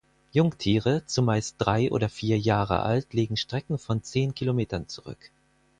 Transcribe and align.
Jungtiere, 0.31 1.05
zumeist 1.05 1.57
drei 1.59 1.91
oder 1.91 2.09
vier 2.09 2.39
Jahre 2.39 2.79
alt, 2.81 3.13
legen 3.13 3.37
Strecken 3.37 3.77
von 3.77 4.01
zehn 4.01 4.33
Kilometern 4.33 4.87
zurück. 4.87 5.29